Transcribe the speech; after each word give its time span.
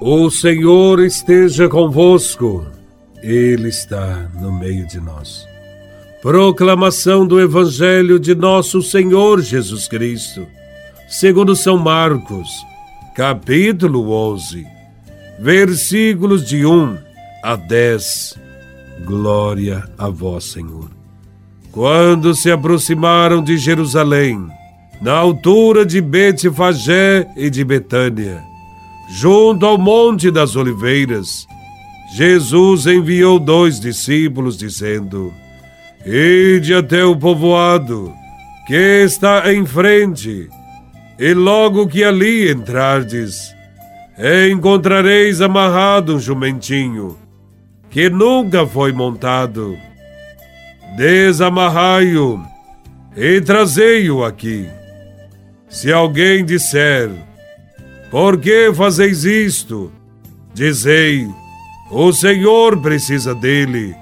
O 0.00 0.30
Senhor 0.30 1.00
esteja 1.00 1.68
convosco, 1.68 2.64
Ele 3.20 3.68
está 3.68 4.30
no 4.40 4.52
meio 4.52 4.86
de 4.86 5.00
nós. 5.00 5.44
Proclamação 6.22 7.26
do 7.26 7.40
Evangelho 7.40 8.16
de 8.16 8.32
Nosso 8.32 8.80
Senhor 8.80 9.40
Jesus 9.42 9.88
Cristo, 9.88 10.46
segundo 11.08 11.56
São 11.56 11.76
Marcos, 11.76 12.48
capítulo 13.16 14.12
11, 14.12 14.64
versículos 15.40 16.46
de 16.46 16.64
1 16.64 16.96
a 17.42 17.56
10. 17.56 18.38
Glória 19.04 19.82
a 19.98 20.08
Vós, 20.08 20.44
Senhor. 20.44 20.90
Quando 21.72 22.36
se 22.36 22.52
aproximaram 22.52 23.42
de 23.42 23.58
Jerusalém, 23.58 24.46
na 25.02 25.14
altura 25.14 25.84
de 25.84 26.00
Betfagé 26.00 27.26
e 27.36 27.50
de 27.50 27.64
Betânia, 27.64 28.47
junto 29.08 29.66
ao 29.66 29.78
Monte 29.78 30.30
das 30.30 30.54
Oliveiras, 30.56 31.46
Jesus 32.14 32.86
enviou 32.86 33.38
dois 33.38 33.80
discípulos, 33.80 34.56
dizendo: 34.56 35.32
Ide 36.06 36.74
até 36.74 37.04
o 37.04 37.16
povoado 37.16 38.12
que 38.66 39.02
está 39.04 39.52
em 39.52 39.64
frente, 39.64 40.48
e 41.18 41.34
logo 41.34 41.86
que 41.86 42.04
ali 42.04 42.50
entrardes, 42.50 43.54
encontrareis 44.50 45.40
amarrado 45.40 46.16
um 46.16 46.20
jumentinho 46.20 47.16
que 47.90 48.10
nunca 48.10 48.66
foi 48.66 48.92
montado. 48.92 49.76
Desamarrai-o 50.96 52.42
e 53.16 53.40
trazei-o 53.40 54.24
aqui. 54.24 54.68
Se 55.68 55.92
alguém 55.92 56.44
disser, 56.44 57.10
por 58.10 58.38
que 58.38 58.72
fazeis 58.74 59.24
isto? 59.24 59.92
Dizei: 60.54 61.28
O 61.90 62.12
Senhor 62.12 62.80
precisa 62.80 63.34
dele, 63.34 63.94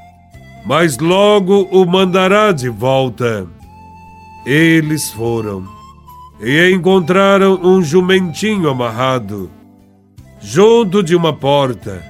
mas 0.65 0.99
logo 0.99 1.69
o 1.71 1.85
mandará 1.85 2.53
de 2.53 2.69
volta. 2.69 3.47
Eles 4.45 5.11
foram 5.11 5.67
e 6.41 6.71
encontraram 6.71 7.61
um 7.63 7.83
jumentinho 7.83 8.69
amarrado, 8.69 9.51
junto 10.41 11.03
de 11.03 11.17
uma 11.17 11.33
porta, 11.33 12.03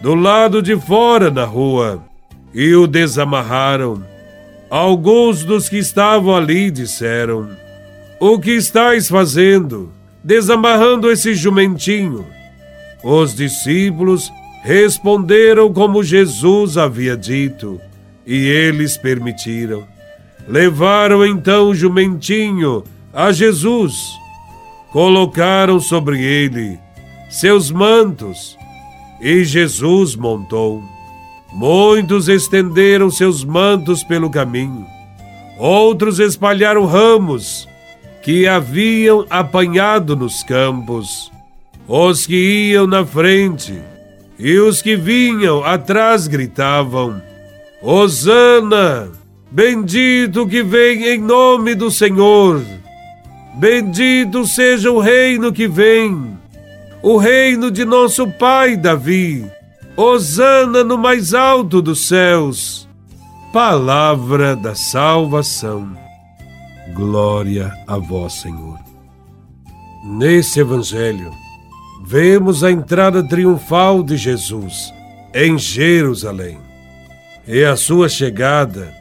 do 0.00 0.14
lado 0.14 0.62
de 0.62 0.76
fora 0.76 1.30
na 1.30 1.44
rua, 1.44 2.02
e 2.52 2.74
o 2.74 2.86
desamarraram. 2.86 4.02
Alguns 4.68 5.44
dos 5.44 5.68
que 5.68 5.78
estavam 5.78 6.34
ali 6.34 6.70
disseram: 6.70 7.50
O 8.20 8.38
que 8.38 8.52
estáis 8.52 9.08
fazendo? 9.08 9.95
Desamarrando 10.26 11.08
esse 11.08 11.36
jumentinho. 11.36 12.26
Os 13.04 13.32
discípulos 13.32 14.28
responderam 14.64 15.72
como 15.72 16.02
Jesus 16.02 16.76
havia 16.76 17.16
dito, 17.16 17.80
e 18.26 18.34
eles 18.34 18.96
permitiram. 18.96 19.86
Levaram 20.48 21.24
então 21.24 21.70
o 21.70 21.74
jumentinho 21.76 22.82
a 23.12 23.30
Jesus, 23.30 23.94
colocaram 24.90 25.78
sobre 25.78 26.20
ele 26.20 26.76
seus 27.30 27.70
mantos, 27.70 28.58
e 29.20 29.44
Jesus 29.44 30.16
montou. 30.16 30.82
Muitos 31.52 32.28
estenderam 32.28 33.12
seus 33.12 33.44
mantos 33.44 34.02
pelo 34.02 34.28
caminho, 34.28 34.84
outros 35.56 36.18
espalharam 36.18 36.84
ramos 36.84 37.68
que 38.26 38.48
haviam 38.48 39.24
apanhado 39.30 40.16
nos 40.16 40.42
campos, 40.42 41.30
os 41.86 42.26
que 42.26 42.72
iam 42.72 42.84
na 42.84 43.06
frente 43.06 43.80
e 44.36 44.58
os 44.58 44.82
que 44.82 44.96
vinham 44.96 45.62
atrás 45.64 46.26
gritavam: 46.26 47.22
Hosana! 47.80 49.12
Bendito 49.48 50.44
que 50.44 50.60
vem 50.64 51.04
em 51.04 51.20
nome 51.20 51.76
do 51.76 51.88
Senhor! 51.88 52.64
Bendito 53.54 54.44
seja 54.44 54.90
o 54.90 54.98
reino 54.98 55.52
que 55.52 55.68
vem, 55.68 56.36
o 57.00 57.18
reino 57.18 57.70
de 57.70 57.84
nosso 57.84 58.26
pai 58.26 58.76
Davi! 58.76 59.46
Hosana 59.96 60.82
no 60.82 60.98
mais 60.98 61.32
alto 61.32 61.80
dos 61.80 62.08
céus! 62.08 62.88
Palavra 63.52 64.56
da 64.56 64.74
salvação. 64.74 66.05
Glória 66.96 67.70
a 67.86 67.98
vós, 67.98 68.32
Senhor. 68.40 68.78
Nesse 70.02 70.60
Evangelho, 70.60 71.30
vemos 72.06 72.64
a 72.64 72.72
entrada 72.72 73.22
triunfal 73.22 74.02
de 74.02 74.16
Jesus 74.16 74.94
em 75.34 75.58
Jerusalém 75.58 76.56
e 77.46 77.62
a 77.62 77.76
sua 77.76 78.08
chegada 78.08 78.94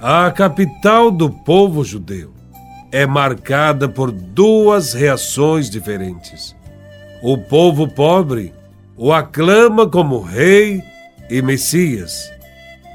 à 0.00 0.30
capital 0.30 1.10
do 1.10 1.28
povo 1.28 1.84
judeu 1.84 2.32
é 2.90 3.06
marcada 3.06 3.86
por 3.86 4.10
duas 4.10 4.94
reações 4.94 5.68
diferentes. 5.68 6.56
O 7.22 7.36
povo 7.36 7.86
pobre 7.86 8.54
o 8.96 9.12
aclama 9.12 9.86
como 9.86 10.22
rei 10.22 10.82
e 11.28 11.42
Messias, 11.42 12.32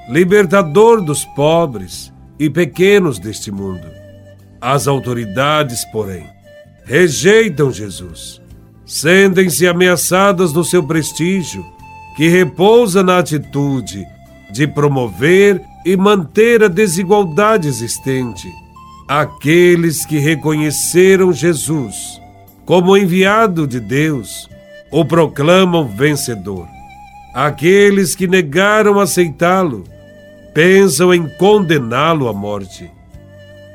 libertador 0.09 0.99
dos 0.99 1.23
pobres 1.25 2.11
e 2.39 2.49
pequenos 2.49 3.19
deste 3.19 3.51
mundo. 3.51 4.06
As 4.59 4.87
autoridades, 4.87 5.85
porém, 5.85 6.25
rejeitam 6.83 7.71
Jesus. 7.71 8.41
Sentem-se 8.85 9.67
ameaçadas 9.67 10.53
no 10.53 10.63
seu 10.63 10.81
prestígio, 10.81 11.65
que 12.15 12.27
repousa 12.27 13.03
na 13.03 13.19
atitude 13.19 14.05
de 14.51 14.65
promover 14.65 15.61
e 15.85 15.95
manter 15.95 16.63
a 16.63 16.67
desigualdade 16.67 17.67
existente. 17.67 18.47
Aqueles 19.07 20.05
que 20.05 20.17
reconheceram 20.17 21.31
Jesus 21.31 22.19
como 22.65 22.97
enviado 22.97 23.65
de 23.65 23.79
Deus 23.79 24.49
o 24.91 25.05
proclamam 25.05 25.87
vencedor. 25.87 26.67
Aqueles 27.33 28.15
que 28.15 28.27
negaram 28.27 28.99
aceitá-lo 28.99 29.83
pensam 30.53 31.13
em 31.13 31.29
condená-lo 31.37 32.27
à 32.27 32.33
morte. 32.33 32.91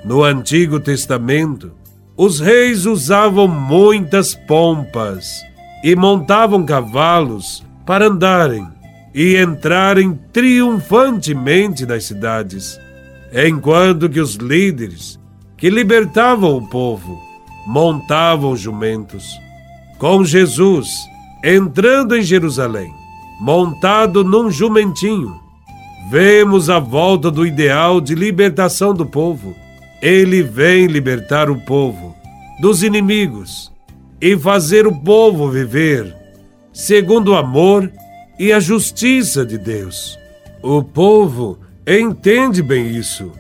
No 0.04 0.24
Antigo 0.24 0.80
Testamento, 0.80 1.72
os 2.16 2.40
reis 2.40 2.86
usavam 2.86 3.46
muitas 3.46 4.34
pompas 4.34 5.42
e 5.84 5.94
montavam 5.94 6.66
cavalos 6.66 7.64
para 7.86 8.06
andarem 8.06 8.66
e 9.14 9.36
entrarem 9.36 10.18
triunfantemente 10.32 11.86
nas 11.86 12.04
cidades, 12.04 12.80
enquanto 13.32 14.08
que 14.08 14.20
os 14.20 14.34
líderes 14.34 15.20
que 15.56 15.70
libertavam 15.70 16.56
o 16.56 16.69
povo 16.69 17.20
montavam 17.66 18.56
jumentos. 18.56 19.24
Com 19.98 20.24
Jesus 20.24 20.88
entrando 21.44 22.16
em 22.16 22.22
Jerusalém, 22.22 22.92
montado 23.40 24.24
num 24.24 24.50
jumentinho, 24.50 25.36
vemos 26.10 26.69
a 26.69 26.80
volta 26.80 27.30
do 27.30 27.46
ideal 27.46 28.00
de 28.00 28.16
libertação 28.16 28.92
do 28.92 29.06
povo 29.06 29.54
ele 30.02 30.42
vem 30.42 30.88
libertar 30.88 31.48
o 31.48 31.60
povo 31.60 32.12
dos 32.60 32.82
inimigos 32.82 33.72
e 34.20 34.36
fazer 34.36 34.84
o 34.84 34.92
povo 34.92 35.48
viver 35.48 36.12
segundo 36.72 37.32
o 37.32 37.36
amor 37.36 37.88
e 38.36 38.52
a 38.52 38.58
justiça 38.58 39.46
de 39.46 39.56
Deus. 39.56 40.18
O 40.60 40.82
povo 40.82 41.60
entende 41.86 42.62
bem 42.62 42.88
isso 42.88 43.30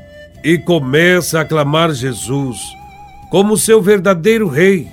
e 0.44 0.56
começa 0.56 1.38
a 1.38 1.42
aclamar 1.42 1.90
Jesus 1.92 2.58
como 3.28 3.56
seu 3.56 3.82
verdadeiro 3.82 4.46
rei. 4.46 4.88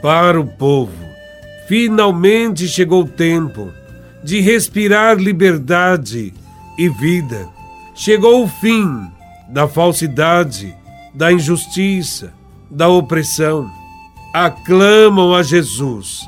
Para 0.00 0.40
o 0.40 0.46
povo, 0.46 1.04
finalmente 1.68 2.66
chegou 2.66 3.02
o 3.02 3.08
tempo 3.08 3.70
de 4.24 4.40
respirar 4.40 5.16
liberdade 5.16 6.32
e 6.78 6.88
vida. 6.88 7.46
Chegou 7.94 8.42
o 8.42 8.48
fim 8.48 9.06
da 9.48 9.68
falsidade 9.68 10.74
da 11.14 11.32
injustiça, 11.32 12.32
da 12.70 12.88
opressão. 12.88 13.70
Aclamam 14.32 15.34
a 15.34 15.42
Jesus 15.42 16.20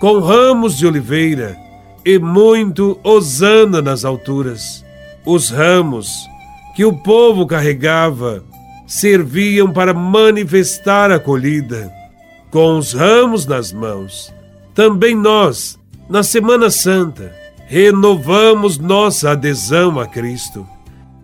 com 0.00 0.18
ramos 0.18 0.76
de 0.76 0.86
oliveira 0.86 1.56
e 2.04 2.18
muito 2.18 2.98
hosana 3.04 3.80
nas 3.80 4.04
alturas. 4.04 4.84
Os 5.24 5.50
ramos 5.50 6.28
que 6.74 6.84
o 6.84 6.92
povo 6.92 7.46
carregava 7.46 8.42
serviam 8.86 9.72
para 9.72 9.94
manifestar 9.94 11.10
a 11.12 11.16
acolhida. 11.16 11.92
Com 12.50 12.78
os 12.78 12.92
ramos 12.92 13.46
nas 13.46 13.72
mãos, 13.72 14.34
também 14.74 15.14
nós, 15.14 15.78
na 16.08 16.22
Semana 16.22 16.68
Santa, 16.68 17.32
renovamos 17.66 18.78
nossa 18.78 19.30
adesão 19.30 20.00
a 20.00 20.06
Cristo. 20.06 20.66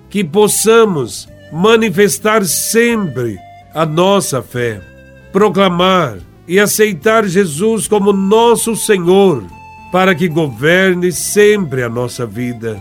Que 0.09 0.23
possamos 0.23 1.29
manifestar 1.53 2.45
sempre 2.45 3.39
a 3.75 3.85
nossa 3.87 4.43
fé, 4.43 4.81
proclamar 5.33 6.19
e 6.47 6.59
aceitar 6.59 7.27
Jesus 7.27 7.87
como 7.87 8.13
nosso 8.13 8.75
Senhor 8.75 9.45
para 9.91 10.15
que 10.15 10.29
governe 10.29 11.13
sempre 11.13 11.83
a 11.83 11.89
nossa 11.89 12.27
vida. 12.27 12.81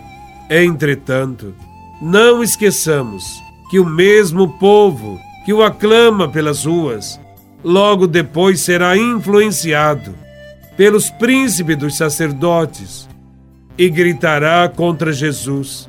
Entretanto, 0.50 1.54
não 2.00 2.42
esqueçamos 2.42 3.42
que 3.70 3.78
o 3.78 3.86
mesmo 3.86 4.58
povo 4.58 5.18
que 5.44 5.52
o 5.52 5.62
aclama 5.62 6.28
pelas 6.28 6.64
ruas, 6.64 7.20
logo 7.64 8.06
depois 8.06 8.60
será 8.60 8.96
influenciado 8.96 10.14
pelos 10.76 11.10
príncipes 11.10 11.76
dos 11.76 11.96
sacerdotes 11.96 13.08
e 13.76 13.88
gritará 13.88 14.68
contra 14.68 15.12
Jesus, 15.12 15.88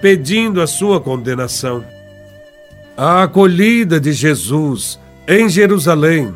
pedindo 0.00 0.60
a 0.60 0.66
sua 0.66 1.00
condenação. 1.00 1.84
A 2.96 3.22
acolhida 3.22 3.98
de 3.98 4.12
Jesus 4.12 5.00
em 5.26 5.48
Jerusalém 5.48 6.34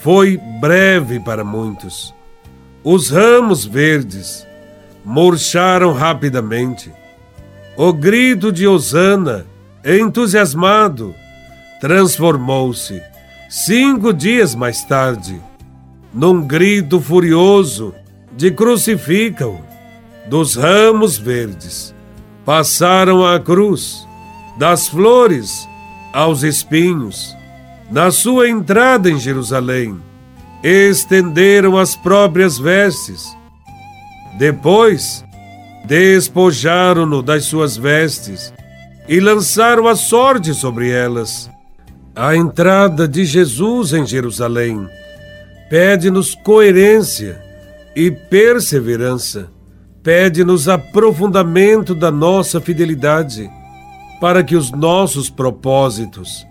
foi 0.00 0.40
breve 0.60 1.20
para 1.20 1.44
muitos. 1.44 2.14
Os 2.82 3.10
ramos 3.10 3.66
verdes 3.66 4.46
murcharam 5.04 5.92
rapidamente. 5.92 6.90
O 7.76 7.92
grito 7.92 8.50
de 8.50 8.66
Osana, 8.66 9.44
entusiasmado, 9.84 11.14
transformou-se, 11.82 13.02
cinco 13.50 14.12
dias 14.12 14.54
mais 14.54 14.82
tarde, 14.84 15.38
num 16.14 16.46
grito 16.46 16.98
furioso 16.98 17.94
de 18.34 18.50
crucificam 18.50 19.60
dos 20.28 20.56
ramos 20.56 21.18
verdes. 21.18 21.94
Passaram 22.42 23.26
a 23.26 23.38
cruz, 23.38 24.07
das 24.58 24.88
flores 24.88 25.68
aos 26.12 26.42
espinhos, 26.42 27.36
na 27.90 28.10
sua 28.10 28.48
entrada 28.48 29.08
em 29.08 29.18
Jerusalém, 29.18 29.98
estenderam 30.62 31.78
as 31.78 31.94
próprias 31.94 32.58
vestes. 32.58 33.24
Depois, 34.36 35.24
despojaram-no 35.86 37.22
das 37.22 37.44
suas 37.44 37.76
vestes 37.76 38.52
e 39.08 39.20
lançaram 39.20 39.86
a 39.86 39.96
sorte 39.96 40.52
sobre 40.52 40.90
elas. 40.90 41.48
A 42.14 42.36
entrada 42.36 43.06
de 43.06 43.24
Jesus 43.24 43.92
em 43.92 44.04
Jerusalém 44.04 44.88
pede-nos 45.70 46.34
coerência 46.34 47.40
e 47.94 48.10
perseverança, 48.10 49.50
pede-nos 50.02 50.68
aprofundamento 50.68 51.94
da 51.94 52.10
nossa 52.10 52.60
fidelidade, 52.60 53.48
para 54.20 54.42
que 54.42 54.56
os 54.56 54.70
nossos 54.70 55.30
propósitos 55.30 56.46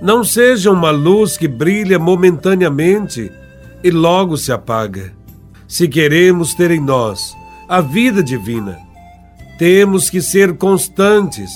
não 0.00 0.24
sejam 0.24 0.74
uma 0.74 0.90
luz 0.90 1.36
que 1.36 1.48
brilha 1.48 1.98
momentaneamente 1.98 3.30
e 3.82 3.90
logo 3.90 4.36
se 4.36 4.52
apaga. 4.52 5.12
Se 5.66 5.88
queremos 5.88 6.54
ter 6.54 6.70
em 6.70 6.80
nós 6.80 7.36
a 7.68 7.80
vida 7.80 8.22
divina, 8.22 8.78
temos 9.58 10.10
que 10.10 10.20
ser 10.20 10.56
constantes 10.56 11.50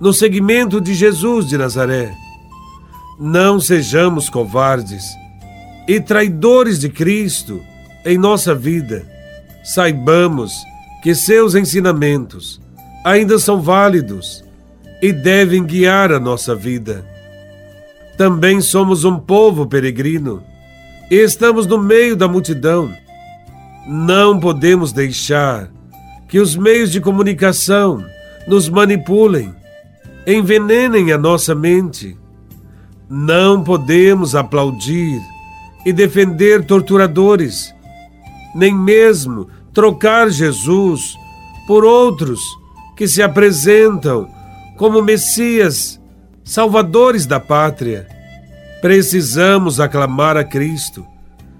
no 0.00 0.12
seguimento 0.12 0.80
de 0.80 0.94
Jesus 0.94 1.46
de 1.46 1.58
Nazaré 1.58 2.14
não 3.18 3.60
sejamos 3.60 4.28
covardes 4.28 5.16
e 5.86 6.00
traidores 6.00 6.80
de 6.80 6.88
Cristo 6.88 7.62
em 8.04 8.18
nossa 8.18 8.54
vida. 8.54 9.06
Saibamos 9.62 10.52
que 11.02 11.14
seus 11.14 11.54
ensinamentos 11.54 12.60
ainda 13.04 13.38
são 13.38 13.60
válidos 13.60 14.43
e 15.00 15.12
devem 15.12 15.64
guiar 15.64 16.12
a 16.12 16.20
nossa 16.20 16.54
vida. 16.54 17.04
Também 18.16 18.60
somos 18.60 19.04
um 19.04 19.18
povo 19.18 19.66
peregrino 19.66 20.42
e 21.10 21.16
estamos 21.16 21.66
no 21.66 21.78
meio 21.78 22.16
da 22.16 22.28
multidão. 22.28 22.92
Não 23.86 24.38
podemos 24.38 24.92
deixar 24.92 25.70
que 26.28 26.38
os 26.38 26.56
meios 26.56 26.90
de 26.90 27.00
comunicação 27.00 28.04
nos 28.46 28.68
manipulem, 28.68 29.54
envenenem 30.26 31.12
a 31.12 31.18
nossa 31.18 31.54
mente 31.54 32.16
não 33.08 33.62
podemos 33.62 34.34
aplaudir 34.34 35.20
e 35.84 35.92
defender 35.92 36.64
torturadores, 36.64 37.74
nem 38.54 38.74
mesmo 38.74 39.48
trocar 39.72 40.30
Jesus 40.30 41.14
por 41.66 41.84
outros 41.84 42.40
que 42.96 43.06
se 43.06 43.22
apresentam 43.22 44.28
como 44.76 45.02
Messias, 45.02 46.00
salvadores 46.42 47.26
da 47.26 47.38
pátria. 47.40 48.06
Precisamos 48.80 49.80
aclamar 49.80 50.36
a 50.36 50.44
Cristo, 50.44 51.06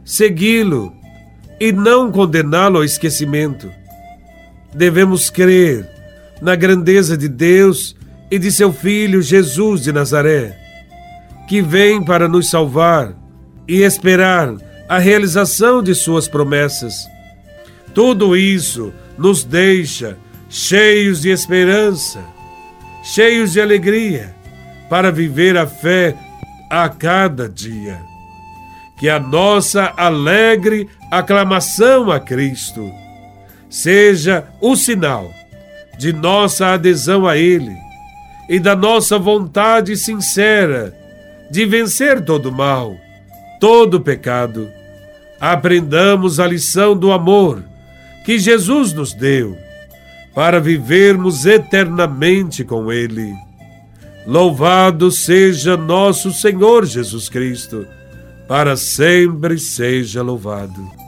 segui-lo 0.05 0.93
e 1.58 1.72
não 1.72 2.11
condená-lo 2.12 2.78
ao 2.78 2.84
esquecimento. 2.84 3.70
Devemos 4.75 5.31
crer 5.31 5.88
na 6.43 6.55
grandeza 6.55 7.16
de 7.16 7.28
Deus 7.28 7.96
e 8.31 8.38
de 8.38 8.50
seu 8.50 8.72
Filho 8.72 9.22
Jesus 9.22 9.82
de 9.82 9.93
Nazaré 9.93 10.64
que 11.46 11.61
vem 11.61 12.02
para 12.02 12.28
nos 12.28 12.49
salvar 12.49 13.14
e 13.69 13.82
esperar 13.82 14.55
a 14.88 14.99
realização 14.99 15.82
de 15.82 15.94
Suas 15.94 16.28
promessas. 16.28 17.06
Tudo 17.94 18.37
isso 18.37 18.93
nos 19.16 19.44
deixa 19.44 20.16
cheios 20.49 21.22
de 21.22 21.31
esperança, 21.31 22.20
cheios 23.04 23.52
de 23.52 23.60
alegria, 23.60 24.34
para 24.88 25.12
viver 25.12 25.58
a 25.58 25.66
fé 25.66 26.16
a 26.70 26.88
cada 26.88 27.48
dia. 27.48 28.00
Que 28.96 29.10
a 29.10 29.20
nossa 29.20 29.92
alegre 29.96 30.88
aclamação 31.10 32.10
a 32.10 32.18
Cristo 32.18 32.90
seja 33.68 34.46
o 34.60 34.74
sinal 34.74 35.30
de 35.98 36.12
nossa 36.12 36.68
adesão 36.68 37.26
a 37.26 37.36
Ele 37.36 37.76
e 38.48 38.58
da 38.58 38.74
nossa 38.74 39.18
vontade 39.18 39.96
sincera 39.96 40.94
de 41.50 41.66
vencer 41.66 42.24
todo 42.24 42.50
mal, 42.50 42.96
todo 43.60 44.00
pecado. 44.00 44.70
Aprendamos 45.38 46.40
a 46.40 46.46
lição 46.46 46.96
do 46.96 47.12
amor 47.12 47.62
que 48.24 48.38
Jesus 48.38 48.92
nos 48.92 49.12
deu 49.12 49.63
para 50.34 50.60
vivermos 50.60 51.46
eternamente 51.46 52.64
com 52.64 52.92
Ele. 52.92 53.32
Louvado 54.26 55.10
seja 55.10 55.76
nosso 55.76 56.32
Senhor 56.32 56.84
Jesus 56.84 57.28
Cristo, 57.28 57.86
para 58.48 58.76
sempre 58.76 59.58
seja 59.58 60.23
louvado. 60.23 61.03